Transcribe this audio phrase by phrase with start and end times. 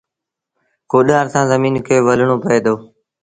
[0.91, 2.75] ڪوڏآر سآݩ زميݩ کي ولڻون پئي دو